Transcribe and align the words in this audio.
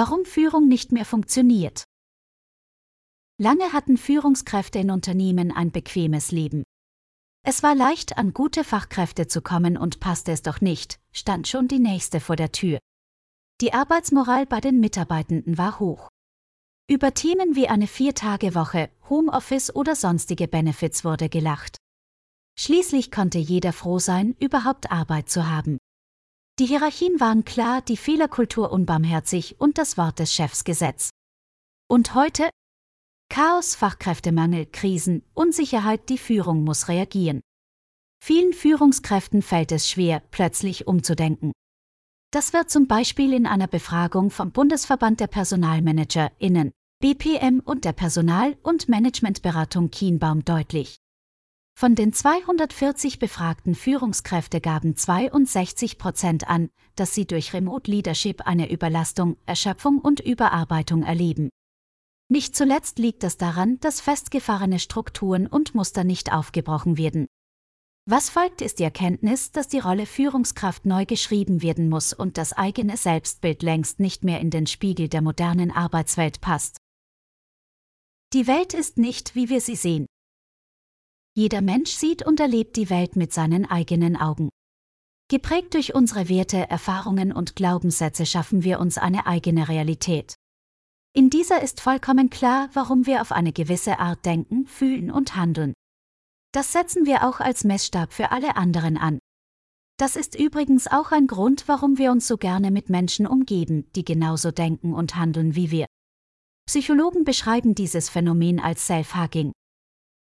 Warum 0.00 0.24
Führung 0.24 0.68
nicht 0.68 0.92
mehr 0.92 1.04
funktioniert. 1.04 1.82
Lange 3.36 3.72
hatten 3.72 3.96
Führungskräfte 3.96 4.78
in 4.78 4.92
Unternehmen 4.92 5.50
ein 5.50 5.72
bequemes 5.72 6.30
Leben. 6.30 6.62
Es 7.44 7.64
war 7.64 7.74
leicht, 7.74 8.16
an 8.16 8.32
gute 8.32 8.62
Fachkräfte 8.62 9.26
zu 9.26 9.42
kommen 9.42 9.76
und 9.76 9.98
passte 9.98 10.30
es 10.30 10.42
doch 10.42 10.60
nicht, 10.60 11.00
stand 11.10 11.48
schon 11.48 11.66
die 11.66 11.80
nächste 11.80 12.20
vor 12.20 12.36
der 12.36 12.52
Tür. 12.52 12.78
Die 13.60 13.72
Arbeitsmoral 13.72 14.46
bei 14.46 14.60
den 14.60 14.78
Mitarbeitenden 14.78 15.58
war 15.58 15.80
hoch. 15.80 16.08
Über 16.88 17.12
Themen 17.12 17.56
wie 17.56 17.66
eine 17.66 17.88
Viertagewoche, 17.88 18.90
Homeoffice 19.10 19.74
oder 19.74 19.96
sonstige 19.96 20.46
Benefits 20.46 21.04
wurde 21.04 21.28
gelacht. 21.28 21.76
Schließlich 22.56 23.10
konnte 23.10 23.38
jeder 23.38 23.72
froh 23.72 23.98
sein, 23.98 24.36
überhaupt 24.38 24.92
Arbeit 24.92 25.28
zu 25.28 25.50
haben. 25.50 25.76
Die 26.58 26.66
Hierarchien 26.66 27.20
waren 27.20 27.44
klar, 27.44 27.82
die 27.82 27.96
Fehlerkultur 27.96 28.72
unbarmherzig 28.72 29.60
und 29.60 29.78
das 29.78 29.96
Wort 29.96 30.18
des 30.18 30.34
Chefs 30.34 30.64
Gesetz. 30.64 31.10
Und 31.88 32.16
heute? 32.16 32.50
Chaos, 33.30 33.76
Fachkräftemangel, 33.76 34.66
Krisen, 34.66 35.22
Unsicherheit, 35.34 36.08
die 36.08 36.18
Führung 36.18 36.64
muss 36.64 36.88
reagieren. 36.88 37.42
Vielen 38.20 38.52
Führungskräften 38.52 39.42
fällt 39.42 39.70
es 39.70 39.88
schwer, 39.88 40.20
plötzlich 40.32 40.88
umzudenken. 40.88 41.52
Das 42.32 42.52
wird 42.52 42.70
zum 42.70 42.88
Beispiel 42.88 43.32
in 43.32 43.46
einer 43.46 43.68
Befragung 43.68 44.30
vom 44.30 44.50
Bundesverband 44.50 45.20
der 45.20 45.28
PersonalmanagerInnen, 45.28 46.72
BPM 47.00 47.60
und 47.64 47.84
der 47.84 47.92
Personal- 47.92 48.56
und 48.64 48.88
Managementberatung 48.88 49.90
Kienbaum 49.90 50.44
deutlich. 50.44 50.96
Von 51.80 51.94
den 51.94 52.12
240 52.12 53.20
befragten 53.20 53.76
Führungskräfte 53.76 54.60
gaben 54.60 54.96
62 54.96 55.96
Prozent 55.96 56.50
an, 56.50 56.70
dass 56.96 57.14
sie 57.14 57.24
durch 57.24 57.54
Remote 57.54 57.88
Leadership 57.88 58.40
eine 58.40 58.68
Überlastung, 58.68 59.36
Erschöpfung 59.46 60.00
und 60.00 60.18
Überarbeitung 60.18 61.04
erleben. 61.04 61.50
Nicht 62.28 62.56
zuletzt 62.56 62.98
liegt 62.98 63.22
das 63.22 63.36
daran, 63.36 63.78
dass 63.78 64.00
festgefahrene 64.00 64.80
Strukturen 64.80 65.46
und 65.46 65.76
Muster 65.76 66.02
nicht 66.02 66.32
aufgebrochen 66.32 66.98
werden. 66.98 67.28
Was 68.06 68.28
folgt, 68.28 68.60
ist 68.60 68.80
die 68.80 68.84
Erkenntnis, 68.84 69.52
dass 69.52 69.68
die 69.68 69.78
Rolle 69.78 70.06
Führungskraft 70.06 70.84
neu 70.84 71.06
geschrieben 71.06 71.62
werden 71.62 71.88
muss 71.88 72.12
und 72.12 72.38
das 72.38 72.54
eigene 72.54 72.96
Selbstbild 72.96 73.62
längst 73.62 74.00
nicht 74.00 74.24
mehr 74.24 74.40
in 74.40 74.50
den 74.50 74.66
Spiegel 74.66 75.08
der 75.08 75.22
modernen 75.22 75.70
Arbeitswelt 75.70 76.40
passt. 76.40 76.78
Die 78.32 78.48
Welt 78.48 78.74
ist 78.74 78.98
nicht, 78.98 79.36
wie 79.36 79.48
wir 79.48 79.60
sie 79.60 79.76
sehen. 79.76 80.06
Jeder 81.38 81.62
Mensch 81.62 81.92
sieht 81.92 82.26
und 82.26 82.40
erlebt 82.40 82.74
die 82.74 82.90
Welt 82.90 83.14
mit 83.14 83.32
seinen 83.32 83.64
eigenen 83.64 84.16
Augen. 84.16 84.48
Geprägt 85.30 85.74
durch 85.74 85.94
unsere 85.94 86.28
Werte, 86.28 86.68
Erfahrungen 86.68 87.30
und 87.32 87.54
Glaubenssätze 87.54 88.26
schaffen 88.26 88.64
wir 88.64 88.80
uns 88.80 88.98
eine 88.98 89.24
eigene 89.24 89.68
Realität. 89.68 90.34
In 91.14 91.30
dieser 91.30 91.62
ist 91.62 91.80
vollkommen 91.80 92.28
klar, 92.28 92.70
warum 92.72 93.06
wir 93.06 93.20
auf 93.20 93.30
eine 93.30 93.52
gewisse 93.52 94.00
Art 94.00 94.26
denken, 94.26 94.66
fühlen 94.66 95.12
und 95.12 95.36
handeln. 95.36 95.74
Das 96.50 96.72
setzen 96.72 97.06
wir 97.06 97.22
auch 97.22 97.38
als 97.38 97.62
Messstab 97.62 98.12
für 98.12 98.32
alle 98.32 98.56
anderen 98.56 98.96
an. 98.96 99.20
Das 99.96 100.16
ist 100.16 100.34
übrigens 100.36 100.88
auch 100.88 101.12
ein 101.12 101.28
Grund, 101.28 101.68
warum 101.68 101.98
wir 101.98 102.10
uns 102.10 102.26
so 102.26 102.36
gerne 102.36 102.72
mit 102.72 102.90
Menschen 102.90 103.28
umgeben, 103.28 103.88
die 103.94 104.04
genauso 104.04 104.50
denken 104.50 104.92
und 104.92 105.14
handeln 105.14 105.54
wie 105.54 105.70
wir. 105.70 105.86
Psychologen 106.66 107.22
beschreiben 107.22 107.76
dieses 107.76 108.08
Phänomen 108.08 108.58
als 108.58 108.88
Self-Hugging. 108.88 109.52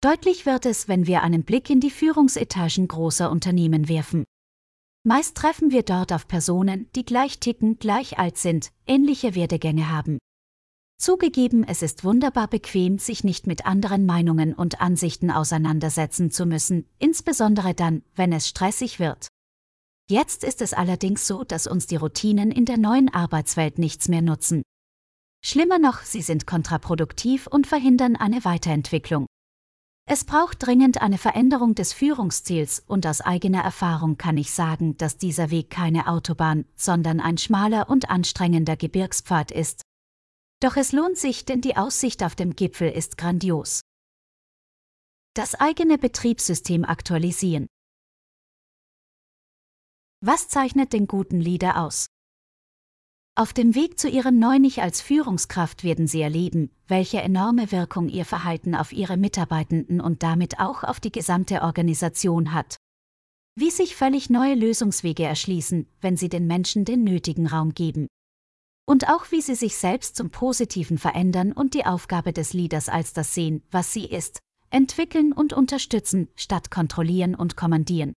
Deutlich 0.00 0.46
wird 0.46 0.64
es, 0.64 0.86
wenn 0.86 1.08
wir 1.08 1.22
einen 1.22 1.42
Blick 1.42 1.68
in 1.70 1.80
die 1.80 1.90
Führungsetagen 1.90 2.86
großer 2.86 3.32
Unternehmen 3.32 3.88
werfen. 3.88 4.22
Meist 5.04 5.36
treffen 5.36 5.72
wir 5.72 5.82
dort 5.82 6.12
auf 6.12 6.28
Personen, 6.28 6.88
die 6.94 7.04
gleich 7.04 7.40
ticken, 7.40 7.80
gleich 7.80 8.16
alt 8.16 8.36
sind, 8.36 8.70
ähnliche 8.86 9.34
Werdegänge 9.34 9.90
haben. 9.90 10.18
Zugegeben, 11.00 11.64
es 11.64 11.82
ist 11.82 12.04
wunderbar 12.04 12.46
bequem, 12.46 12.98
sich 13.00 13.24
nicht 13.24 13.48
mit 13.48 13.66
anderen 13.66 14.06
Meinungen 14.06 14.54
und 14.54 14.80
Ansichten 14.80 15.32
auseinandersetzen 15.32 16.30
zu 16.30 16.46
müssen, 16.46 16.86
insbesondere 17.00 17.74
dann, 17.74 18.02
wenn 18.14 18.32
es 18.32 18.48
stressig 18.48 19.00
wird. 19.00 19.26
Jetzt 20.08 20.44
ist 20.44 20.62
es 20.62 20.74
allerdings 20.74 21.26
so, 21.26 21.42
dass 21.42 21.66
uns 21.66 21.88
die 21.88 21.96
Routinen 21.96 22.52
in 22.52 22.66
der 22.66 22.78
neuen 22.78 23.12
Arbeitswelt 23.12 23.78
nichts 23.78 24.08
mehr 24.08 24.22
nutzen. 24.22 24.62
Schlimmer 25.44 25.80
noch, 25.80 26.02
sie 26.02 26.22
sind 26.22 26.46
kontraproduktiv 26.46 27.48
und 27.48 27.66
verhindern 27.66 28.14
eine 28.14 28.44
Weiterentwicklung. 28.44 29.26
Es 30.10 30.24
braucht 30.24 30.64
dringend 30.66 31.02
eine 31.02 31.18
Veränderung 31.18 31.74
des 31.74 31.92
Führungsziels 31.92 32.82
und 32.86 33.06
aus 33.06 33.20
eigener 33.20 33.62
Erfahrung 33.62 34.16
kann 34.16 34.38
ich 34.38 34.52
sagen, 34.52 34.96
dass 34.96 35.18
dieser 35.18 35.50
Weg 35.50 35.68
keine 35.68 36.08
Autobahn, 36.08 36.64
sondern 36.76 37.20
ein 37.20 37.36
schmaler 37.36 37.90
und 37.90 38.08
anstrengender 38.08 38.74
Gebirgspfad 38.74 39.50
ist. 39.50 39.82
Doch 40.60 40.76
es 40.76 40.92
lohnt 40.92 41.18
sich, 41.18 41.44
denn 41.44 41.60
die 41.60 41.76
Aussicht 41.76 42.22
auf 42.22 42.34
dem 42.34 42.56
Gipfel 42.56 42.88
ist 42.90 43.18
grandios. 43.18 43.82
Das 45.34 45.54
eigene 45.54 45.98
Betriebssystem 45.98 46.86
aktualisieren. 46.86 47.66
Was 50.24 50.48
zeichnet 50.48 50.94
den 50.94 51.06
guten 51.06 51.38
Leader 51.38 51.82
aus? 51.82 52.06
Auf 53.38 53.52
dem 53.52 53.76
Weg 53.76 54.00
zu 54.00 54.08
ihrem 54.08 54.40
neuen 54.40 54.64
Ich 54.64 54.82
als 54.82 55.00
Führungskraft 55.00 55.84
werden 55.84 56.08
sie 56.08 56.20
erleben, 56.20 56.72
welche 56.88 57.22
enorme 57.22 57.70
Wirkung 57.70 58.08
ihr 58.08 58.24
Verhalten 58.24 58.74
auf 58.74 58.92
ihre 58.92 59.16
Mitarbeitenden 59.16 60.00
und 60.00 60.24
damit 60.24 60.58
auch 60.58 60.82
auf 60.82 60.98
die 60.98 61.12
gesamte 61.12 61.62
Organisation 61.62 62.52
hat. 62.52 62.78
Wie 63.54 63.70
sich 63.70 63.94
völlig 63.94 64.28
neue 64.28 64.56
Lösungswege 64.56 65.22
erschließen, 65.22 65.86
wenn 66.00 66.16
sie 66.16 66.28
den 66.28 66.48
Menschen 66.48 66.84
den 66.84 67.04
nötigen 67.04 67.46
Raum 67.46 67.74
geben. 67.74 68.08
Und 68.84 69.08
auch 69.08 69.30
wie 69.30 69.40
sie 69.40 69.54
sich 69.54 69.76
selbst 69.76 70.16
zum 70.16 70.30
Positiven 70.30 70.98
verändern 70.98 71.52
und 71.52 71.74
die 71.74 71.86
Aufgabe 71.86 72.32
des 72.32 72.54
Leaders 72.54 72.88
als 72.88 73.12
das 73.12 73.34
sehen, 73.34 73.62
was 73.70 73.92
sie 73.92 74.06
ist, 74.06 74.40
entwickeln 74.70 75.32
und 75.32 75.52
unterstützen, 75.52 76.26
statt 76.34 76.72
kontrollieren 76.72 77.36
und 77.36 77.56
kommandieren. 77.56 78.14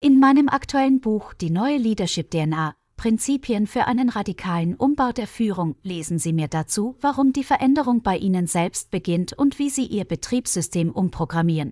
In 0.00 0.20
meinem 0.20 0.48
aktuellen 0.48 1.00
Buch 1.00 1.34
Die 1.34 1.50
neue 1.50 1.78
Leadership 1.78 2.30
DNA 2.30 2.76
Prinzipien 3.06 3.68
für 3.68 3.86
einen 3.86 4.08
radikalen 4.08 4.74
Umbau 4.74 5.12
der 5.12 5.28
Führung 5.28 5.76
lesen 5.84 6.18
Sie 6.18 6.32
mir 6.32 6.48
dazu, 6.48 6.96
warum 7.00 7.32
die 7.32 7.44
Veränderung 7.44 8.02
bei 8.02 8.16
Ihnen 8.16 8.48
selbst 8.48 8.90
beginnt 8.90 9.32
und 9.32 9.60
wie 9.60 9.70
Sie 9.70 9.86
Ihr 9.86 10.04
Betriebssystem 10.04 10.90
umprogrammieren. 10.90 11.70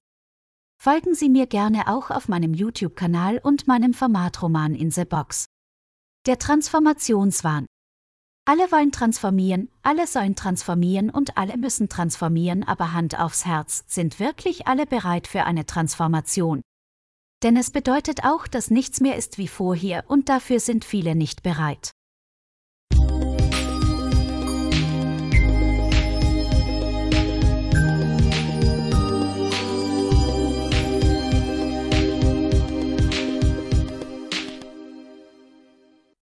Folgen 0.80 1.16
Sie 1.16 1.28
mir 1.28 1.48
gerne 1.48 1.88
auch 1.88 2.12
auf 2.12 2.28
meinem 2.28 2.54
YouTube-Kanal 2.54 3.40
und 3.42 3.66
meinem 3.66 3.94
Formatroman 3.94 4.76
In 4.76 4.92
the 4.92 5.04
Box. 5.04 5.46
Der 6.24 6.38
Transformationswahn. 6.38 7.66
Alle 8.44 8.70
wollen 8.70 8.92
transformieren, 8.92 9.70
alle 9.82 10.06
sollen 10.06 10.36
transformieren 10.36 11.10
und 11.10 11.36
alle 11.36 11.56
müssen 11.56 11.88
transformieren, 11.88 12.62
aber 12.62 12.92
Hand 12.92 13.18
aufs 13.18 13.44
Herz, 13.44 13.82
sind 13.88 14.20
wirklich 14.20 14.68
alle 14.68 14.86
bereit 14.86 15.26
für 15.26 15.42
eine 15.42 15.66
Transformation? 15.66 16.62
Denn 17.44 17.56
es 17.58 17.70
bedeutet 17.70 18.24
auch, 18.24 18.46
dass 18.48 18.70
nichts 18.70 19.00
mehr 19.00 19.16
ist 19.16 19.36
wie 19.38 19.48
vorher 19.48 20.04
und 20.08 20.30
dafür 20.30 20.58
sind 20.60 20.84
viele 20.84 21.14
nicht 21.14 21.42
bereit. 21.42 21.93